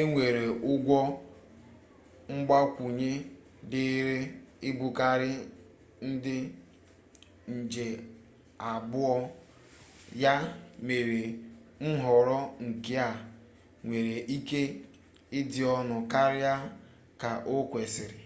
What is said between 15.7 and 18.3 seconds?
ọnụ karịa ka okwesiri